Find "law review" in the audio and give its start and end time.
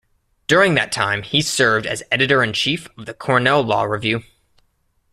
3.61-4.23